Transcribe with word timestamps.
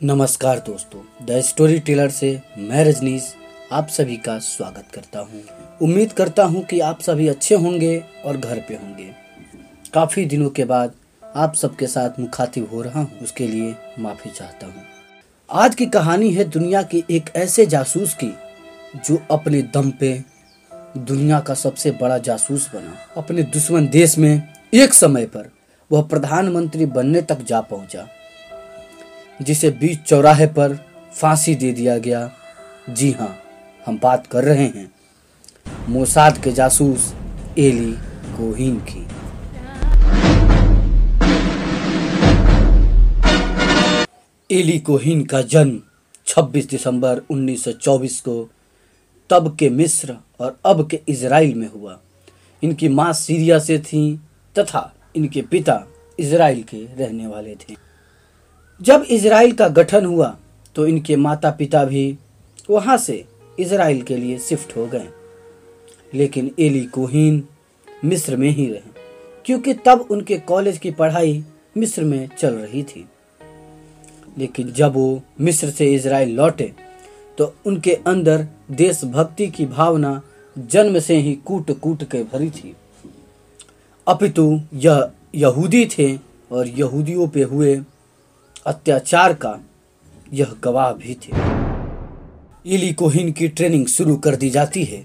नमस्कार 0.00 0.58
दोस्तों, 0.58 1.00
the 1.26 1.40
story 1.40 1.78
teller 1.78 2.08
से 2.08 2.30
मैं 2.58 2.84
रजनीश, 2.84 3.22
आप 3.72 3.88
सभी 3.88 4.16
का 4.16 4.38
स्वागत 4.38 4.90
करता 4.94 5.20
हूँ। 5.20 5.42
उम्मीद 5.82 6.12
करता 6.12 6.44
हूँ 6.44 6.62
कि 6.64 6.78
आप 6.80 7.00
सभी 7.00 7.26
अच्छे 7.28 7.54
होंगे 7.54 7.98
और 8.24 8.36
घर 8.36 8.58
पे 8.58 8.74
होंगे 8.74 9.10
काफ़ी 9.94 10.24
दिनों 10.24 10.50
के 10.50 10.64
बाद 10.64 10.92
आप 11.22 11.54
सबके 11.54 11.86
साथ 11.86 12.20
मुखातिब 12.20 12.68
हो 12.72 12.82
रहा 12.82 13.00
हूँ, 13.00 13.18
उसके 13.22 13.46
लिए 13.46 13.74
माफ़ी 13.98 14.30
चाहता 14.30 14.66
हूँ। 14.66 14.82
आज 15.50 15.74
की 15.74 15.86
कहानी 15.86 16.30
है 16.34 16.44
दुनिया 16.44 16.82
के 16.82 17.02
एक 17.10 17.30
ऐसे 17.36 17.66
जासूस 17.66 18.14
की, 18.14 18.32
जो 19.06 19.20
अपने 19.30 19.62
दम 19.74 19.90
पे 19.90 20.12
दुनिया 20.96 21.40
का 21.40 21.54
सबसे 21.54 21.90
बड़ा 21.90 22.18
जासूस 22.18 22.70
बना 22.74 22.94
अपने 23.16 23.42
दुश्मन 23.42 23.88
देश 23.88 24.16
में 24.18 24.54
एक 24.74 24.94
समय 24.94 25.26
पर 25.26 25.50
वह 25.90 26.02
प्रधानमंत्री 26.02 26.86
बनने 26.86 27.22
तक 27.22 27.42
जा 27.42 27.60
पहुँचा 27.60 28.06
जिसे 29.42 29.70
बीच 29.70 29.98
चौराहे 29.98 30.46
पर 30.46 30.76
फांसी 31.12 31.54
दे 31.54 31.72
दिया 31.72 31.98
गया। 31.98 32.30
जी 32.90 33.10
हाँ 33.10 33.42
हम 33.86 33.98
बात 34.02 34.26
कर 34.26 34.44
रहे 34.44 34.64
हैं। 34.64 34.90
मोसाद 35.88 36.38
के 36.38 36.52
जासूस, 36.52 37.14
एली 37.58 37.92
कोहिन 38.36 38.76
की। 38.76 39.06
एली 44.50 44.78
कोहिन 44.78 45.24
का 45.24 45.42
जन्म 45.42 45.80
26 46.26 46.70
दिसंबर 46.70 47.22
1924 47.30 48.20
को 48.20 48.50
तब 49.30 49.56
के 49.56 49.70
मिस्र 49.70 50.16
और 50.40 50.58
अब 50.64 50.88
के 50.88 51.00
इसराइल 51.08 51.54
में 51.54 51.68
हुआ। 51.72 51.98
इनकी 52.62 52.88
माँ 52.88 53.12
सीरिया 53.12 53.58
से 53.58 53.78
थी 53.78 54.20
तथा 54.58 54.94
इनके 55.16 55.42
पिता 55.42 55.82
इसराइल 56.18 56.62
के 56.62 56.76
रहने 56.76 57.26
वाले 57.26 57.54
थे। 57.54 57.87
जब 58.80 59.04
इसराइल 59.10 59.52
का 59.52 59.68
गठन 59.68 60.04
हुआ 60.04 60.36
तो 60.76 60.86
इनके 60.86 61.16
माता 61.16 61.50
पिता 61.50 61.84
भी 61.84 62.18
वहाँ 62.70 62.96
से 62.96 63.24
इसराइल 63.58 64.02
के 64.02 64.16
लिए 64.16 64.38
शिफ्ट 64.38 64.76
हो 64.76 64.86
गए। 64.86 65.08
लेकिन 66.12 66.50
एली 66.58 66.84
कोहीन 66.86 67.42
मिस्र 68.04 68.36
में 68.36 68.48
ही 68.48 68.66
रहे, 68.66 68.80
क्योंकि 69.46 69.74
तब 69.86 70.06
उनके 70.10 70.38
कॉलेज 70.38 70.78
की 70.78 70.90
पढ़ाई 70.90 71.42
मिस्र 71.76 72.04
में 72.04 72.28
चल 72.38 72.54
रही 72.54 72.82
थी। 72.82 73.06
लेकिन 74.38 74.72
जब 74.72 74.94
वो 74.94 75.20
मिस्र 75.40 75.70
से 75.70 75.92
इसराइल 75.94 76.34
लौटे 76.36 76.72
तो 77.38 77.52
उनके 77.66 77.94
अंदर 78.06 78.46
देशभक्ति 78.70 79.46
की 79.48 79.66
भावना 79.66 80.20
जन्म 80.56 80.98
से 81.00 81.16
ही 81.16 81.34
कूट 81.46 81.70
कूट 81.80 82.04
के 82.04 82.22
भरी 82.24 82.50
थी। 82.50 82.74
अपितु 84.06 84.60
यह 84.74 85.10
यहूदी 85.34 85.84
थे 85.88 86.14
और 86.50 86.68
यहूदियों 86.68 87.28
पे 87.28 87.42
हुए 87.42 87.76
अत्याचार 88.68 89.32
का 89.34 89.58
यह 90.32 90.54
गवाह 90.64 90.92
भी 90.92 91.14
थे। 91.14 91.32
इली 92.66 92.92
कोहिन 92.92 93.30
की 93.32 93.48
ट्रेनिंग 93.48 93.86
शुरू 93.86 94.16
कर 94.16 94.36
दी 94.36 94.50
जाती 94.50 94.84
है, 94.84 95.00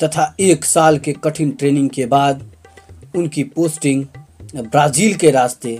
तथा 0.00 0.34
एक 0.40 0.64
साल 0.64 0.98
के 0.98 1.12
कठिन 1.24 1.50
ट्रेनिंग 1.50 1.90
के 1.90 2.06
बाद 2.06 2.42
उनकी 3.16 3.44
पोस्टिंग 3.44 4.04
ब्राज़ील 4.54 5.14
के 5.14 5.30
रास्ते 5.30 5.78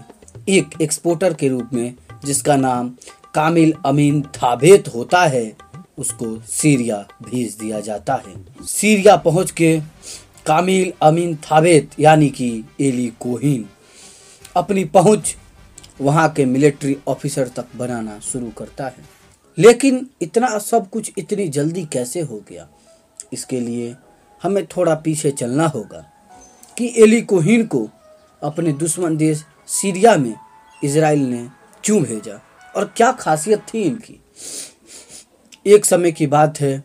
एक 0.49 0.83
एक्सपोर्टर 0.83 1.35
के 1.35 1.49
रूप 1.49 1.71
में, 1.73 1.95
जिसका 2.25 2.57
नाम 2.57 2.89
कामिल 3.35 3.75
अमीन 3.87 4.23
थाबेत 4.35 4.89
होता 4.95 5.25
है, 5.25 5.53
उसको 5.99 6.39
सीरिया 6.51 6.97
भेज 7.23 7.57
दिया 7.61 7.81
जाता 7.81 8.15
है। 8.17 8.35
सीरिया 8.67 9.17
पहुँच 9.17 9.51
के 9.51 9.79
कामिल 10.47 10.93
अमीन 11.03 11.35
थाबेत, 11.43 11.91
यानी 12.01 12.29
कि 12.29 12.65
एली 12.81 13.13
कोहिन 13.21 13.65
अपनी 14.57 14.85
पहुँच 14.85 15.37
वहाँ 16.01 16.29
के 16.29 16.45
मिलिट्री 16.45 16.97
ऑफिसर 17.09 17.49
तक 17.49 17.67
बनाना 17.77 18.19
शुरू 18.19 18.51
करता 18.51 18.87
है। 18.87 19.09
लेकिन 19.59 20.09
इतना 20.23 20.59
सब 20.59 20.91
कुछ 20.91 21.13
इतनी 21.19 21.49
जल्दी 21.49 21.85
कैसे 21.85 22.21
हो 22.21 22.43
गया? 22.49 22.69
इसके 23.33 23.61
लिए 23.61 23.97
हमें 24.43 24.67
थोड़ा 24.67 24.95
पीछे 24.95 25.31
चलना 25.31 25.67
होगा 25.67 26.07
कि 26.79 26.95
एली 26.99 27.21
कोहिन 27.23 27.67
को 27.67 27.89
अपने 28.43 28.73
दुश्मन 28.73 29.17
देश 29.17 29.45
सीरिया 29.67 30.17
में 30.17 30.35
इसराइल 30.85 31.21
ने 31.21 31.49
क्यों 31.85 32.03
भेजा 32.03 32.41
और 32.77 32.93
क्या 32.97 33.13
खासियत 33.13 33.63
थी 33.75 33.83
इनकी? 33.83 34.21
एक 35.67 35.85
समय 35.85 36.13
की 36.13 36.27
बात 36.27 36.61
है 36.61 36.85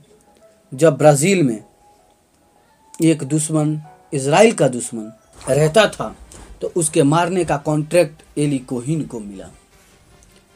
जब 0.74 0.98
ब्राज़ील 0.98 1.44
में 1.44 1.64
एक 3.04 3.24
दुश्मन 3.24 3.82
इसराइल 4.14 4.52
का 4.54 4.68
दुश्मन 4.68 5.12
रहता 5.50 5.88
था। 5.88 6.16
तो 6.62 6.72
उसके 6.76 7.04
मारने 7.04 7.46
का 7.46 7.58
कॉन्ट्रैक्ट 7.58 8.24
एली 8.38 8.58
कोहिन 8.60 9.04
को 9.04 9.20
मिला। 9.20 9.50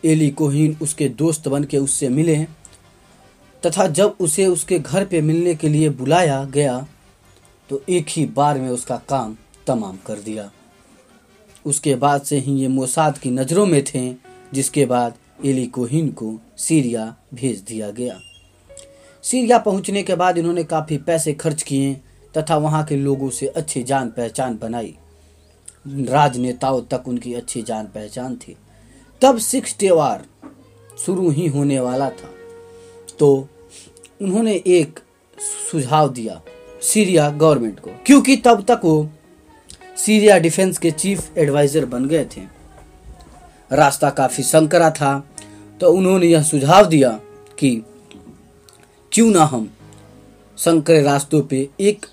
एली 0.04 0.30
कोहिन 0.32 0.78
उसके 0.82 1.08
दोस्त 1.10 1.48
बन 1.48 1.64
के 1.64 1.78
उससे 1.78 2.10
मिले 2.10 2.36
तथा 3.64 3.88
जब 3.88 4.16
उसे 4.20 4.46
उसके 4.48 4.80
घर 4.80 5.06
पे 5.06 5.22
मिलने 5.22 5.56
के 5.56 5.70
लिए 5.70 5.90
बुलाया 5.90 6.44
गया 6.46 6.86
तो 7.70 7.82
एक 7.90 8.06
ही 8.10 8.26
बार 8.26 8.60
में 8.60 8.70
उसका 8.70 8.98
काम 9.10 9.36
तमाम 9.68 9.98
कर 10.06 10.20
दिया। 10.20 10.50
उसके 11.66 11.96
बाद 11.96 12.22
से 12.22 12.38
ही 12.38 12.54
ये 12.54 12.68
मोसाद 12.68 13.18
की 13.18 13.30
नज़रों 13.32 13.66
में 13.66 13.84
थे, 13.86 14.14
जिसके 14.54 14.86
बाद 14.86 15.14
एली 15.46 15.66
कोहिन 15.68 16.10
को 16.12 16.40
सीरिया 16.58 17.06
भेज 17.34 17.60
दिया 17.60 17.90
गया। 17.92 18.20
सीरिया 19.24 19.58
पहुँचने 19.58 20.04
के 20.04 20.16
बाद 20.16 20.38
इन्होंने 20.38 20.64
काफ़ी 20.64 20.98
पैसे 20.98 21.34
खर्च 21.34 21.64
किए, 21.64 21.94
तथा 22.38 22.58
वहाँ 22.58 22.84
के 22.84 22.96
लोगों 22.96 23.30
से 23.30 23.48
अच्छी 23.48 23.84
जान 23.84 24.10
पहचान 24.10 24.58
बनाई। 24.58 24.96
राजनेताओं 25.86 26.82
तक 26.92 27.08
उनकी 27.08 27.34
अच्छी 27.34 27.62
जान 27.62 27.86
पहचान 27.86 28.36
थी। 28.38 28.56
तब 29.22 29.38
सिक्स 29.38 29.76
त्योहार 29.80 30.26
शुरू 30.98 31.30
ही 31.30 31.48
होने 31.48 31.80
वाला 31.80 32.10
था। 32.10 32.30
तो 33.20 33.30
उन्होंने 34.22 34.54
एक 34.68 35.00
सुझाव 35.72 36.10
दिया 36.10 36.42
सीरिया 36.82 37.30
गवर्नमेंट 37.30 37.80
को, 37.80 37.92
क्योंकि 38.06 38.36
तब 38.38 38.64
तक 38.64 38.82
वो 38.84 39.10
सीरिया 39.98 40.38
डिफेंस 40.38 40.78
के 40.78 40.92
चीफ 40.92 41.38
एडवाइजर 41.38 41.86
बन 41.86 42.06
गए 42.06 42.26
थे। 42.26 42.42
रास्ता 43.72 44.10
काफ़ी 44.10 44.44
संकरा 44.44 44.90
था 44.92 45.18
तो 45.82 45.92
उन्होंने 45.94 46.28
यह 46.28 46.44
सुझाव 46.44 46.86
दिया 46.86 47.10
कि 47.60 47.76
क्यों 49.12 49.30
ना 49.32 49.44
हम 49.46 49.70
संकरे 50.58 51.02
रास्तों 51.02 51.42
पे 51.42 51.68
एक 51.80 52.06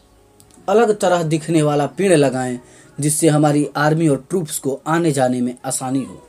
अलग 0.69 0.99
तरह 0.99 1.23
दिखने 1.23 1.63
वाला 1.63 1.87
पेड़ 1.87 2.13
लगाएँ 2.13 2.59
जिससे 3.01 3.29
हमारी 3.29 3.69
आर्मी 3.77 4.09
और 4.09 4.25
ट्रूप्स 4.31 4.59
को 4.59 4.81
आने 4.87 5.13
जाने 5.13 5.41
में 5.41 5.55
आसानी 5.65 6.05
हो। 6.05 6.23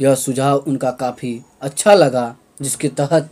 यह 0.00 0.14
सुझाव 0.14 0.58
उनका 0.58 0.90
काफ़ी 0.90 1.40
अच्छा 1.62 1.94
लगा, 1.94 2.34
जिसके 2.62 2.88
तहत 2.90 3.30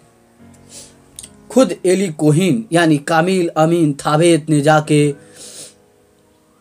खुद 1.50 1.74
एली 1.86 2.08
कोहिन, 2.12 2.64
यानी 2.72 2.98
कामिल 2.98 3.48
अमीन 3.56 3.92
थाबेत 3.92 4.50
ने 4.50 4.60
जाके 4.60 5.14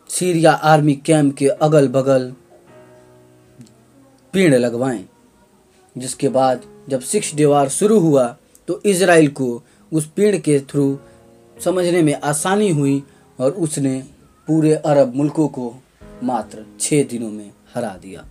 सीरिया 0.09 0.51
आर्मी 0.51 0.93
कैंप 0.95 1.35
के 1.35 1.47
अगल 1.47 1.87
बगल 1.87 2.31
पेड़ 4.33 4.55
लगवाएँ, 4.55 5.05
जिसके 5.95 6.29
बाद 6.29 6.61
जब 6.89 7.01
सिक्स 7.01 7.33
डे 7.35 7.45
वार 7.45 7.69
शुरू 7.69 7.99
हुआ 7.99 8.25
तो 8.67 8.81
इसराइल 8.85 9.27
को 9.31 9.63
उस 9.91 10.07
पेड़ 10.07 10.35
के 10.37 10.59
थ्रू 10.69 10.97
समझने 11.57 12.01
में 12.01 12.13
आसानी 12.13 12.69
हुई 12.69 13.01
और 13.39 13.51
उसने 13.51 14.03
पूरे 14.49 14.75
अरब 14.75 15.15
मुल्कों 15.15 15.47
को 15.47 15.75
मात्र 16.23 16.65
छः 16.79 17.03
दिनों 17.03 17.29
में 17.29 17.51
हरा 17.75 17.99
दिया। 18.01 18.27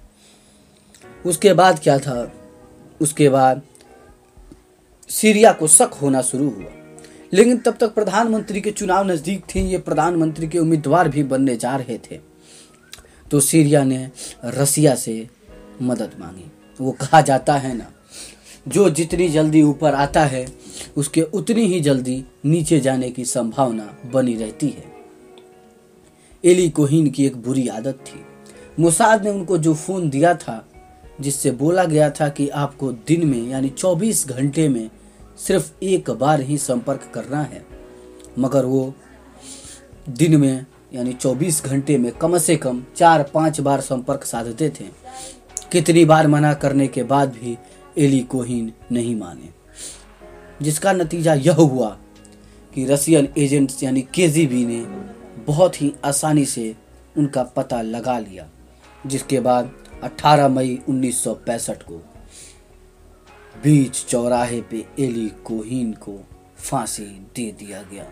उसके 1.26 1.52
बाद 1.52 1.78
क्या 1.78 1.98
था? 1.98 2.32
उसके 3.00 3.28
बाद 3.28 3.62
सीरिया 5.08 5.52
को 5.52 5.68
शक 5.68 5.90
होना 6.02 6.22
शुरू 6.22 6.50
हुआ। 6.50 6.96
लेकिन 7.32 7.58
तब 7.58 7.76
तक 7.80 7.94
प्रधानमंत्री 7.94 8.60
के 8.60 8.70
चुनाव 8.70 9.10
नज़दीक 9.10 9.44
थे, 9.54 9.60
ये 9.60 9.78
प्रधानमंत्री 9.78 10.48
के 10.48 10.58
उम्मीदवार 10.58 11.08
भी 11.08 11.22
बनने 11.22 11.56
जा 11.56 11.76
रहे 11.76 11.98
थे। 11.98 12.20
तो 13.30 13.40
सीरिया 13.40 13.84
ने 13.84 14.10
रसिया 14.44 14.94
से 14.94 15.28
मदद 15.82 16.10
मांगी। 16.20 16.52
वो 16.80 16.92
कहा 16.92 17.20
जाता 17.20 17.54
है 17.54 17.76
ना, 17.76 17.92
जो 18.68 18.90
जितनी 18.90 19.28
जल्दी 19.28 19.62
ऊपर 19.62 19.94
आता 19.94 20.24
है, 20.24 20.46
उसके 20.96 21.22
उतनी 21.22 21.66
ही 21.66 21.80
जल्दी 21.80 22.24
नीचे 22.44 22.80
जाने 22.80 23.10
की 23.10 23.24
संभावना 23.24 23.96
बनी 24.12 24.34
रहती 24.34 24.68
है। 24.68 24.97
एली 26.44 26.70
कोहिन 26.70 27.10
की 27.10 27.26
एक 27.26 27.36
बुरी 27.36 27.68
आदत 27.68 27.92
थी। 27.92 28.20
मुसाद 28.82 29.24
ने 29.24 29.30
उनको 29.30 29.58
जो 29.58 29.74
फ़ोन 29.74 30.10
दिया 30.10 30.34
था, 30.34 30.68
जिससे 31.20 31.50
बोला 31.50 31.84
गया 31.84 32.10
था 32.10 32.28
कि 32.28 32.48
आपको 32.48 32.92
दिन 32.92 33.28
में, 33.28 33.48
यानी 33.48 33.68
24 33.68 34.28
घंटे 34.28 34.68
में, 34.68 34.90
सिर्फ़ 35.38 35.72
एक 35.82 36.10
बार 36.10 36.40
ही 36.40 36.58
संपर्क 36.58 37.10
करना 37.14 37.42
है। 37.42 37.66
मगर 38.38 38.64
वो 38.64 38.94
दिन 40.08 40.36
में, 40.36 40.66
यानी 40.94 41.12
24 41.12 41.64
घंटे 41.64 41.98
में 41.98 42.12
कम 42.12 42.38
से 42.38 42.56
कम 42.56 42.84
चार 42.96 43.22
पाँच 43.22 43.60
बार 43.60 43.80
संपर्क 43.80 44.24
साधते 44.24 44.70
थे। 44.70 44.84
कितनी 45.72 46.04
बार 46.04 46.26
मना 46.26 46.54
करने 46.54 46.88
के 46.88 47.02
बाद 47.02 47.28
भी 47.28 47.58
एली 47.98 48.20
कोहिन 48.20 48.72
नहीं 48.92 49.16
माने। 49.16 49.48
जिसका 50.62 50.92
नतीजा 50.92 51.34
यह 51.34 51.54
हुआ 51.54 51.98
कि 52.74 52.84
रशियन 52.84 53.28
एजेंट्स, 53.38 53.82
यानी 53.82 54.02
केजीबी 54.02 54.66
ने 54.66 55.08
बहुत 55.46 55.80
ही 55.82 55.92
आसानी 56.04 56.44
से 56.44 56.74
उनका 57.16 57.42
पता 57.42 57.80
लगा 57.82 58.18
लिया, 58.18 58.46
जिसके 59.06 59.40
बाद 59.40 59.70
18 60.04 60.48
मई 60.48 60.78
1965 60.88 61.82
को 61.82 61.96
बीच 63.62 64.04
चौराहे 64.04 64.60
पे 64.62 64.84
एली 64.98 65.28
कोहीन 65.44 65.92
को 65.92 66.18
फांसी 66.58 67.04
दे 67.36 67.50
दिया 67.52 67.82
गया। 67.82 68.04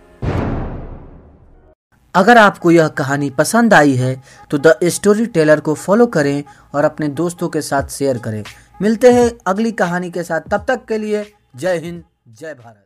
अगर 2.14 2.38
आपको 2.38 2.70
यह 2.70 2.88
कहानी 2.88 3.31
पसंद 3.31 3.75
आई 3.75 3.94
है 3.94 4.23
तो 4.50 4.58
द 4.58 4.78
स्टोरी 4.84 5.26
टेलर 5.26 5.61
को 5.61 5.75
फॉलो 5.75 6.06
करें 6.06 6.43
और 6.75 6.84
अपने 6.84 7.08
दोस्तों 7.08 7.49
के 7.49 7.61
साथ 7.62 7.88
शेयर 7.88 8.19
करें। 8.19 8.43
मिलते 8.82 9.12
हैं 9.12 9.31
अगली 9.46 9.73
कहानी 9.73 10.11
के 10.11 10.23
साथ। 10.23 10.40
तब 10.50 10.64
तक 10.69 10.84
के 10.84 10.99
लिए 10.99 11.25
जय 11.56 11.78
हिंद, 11.78 12.02
जय 12.31 12.55
भारत। 12.55 12.82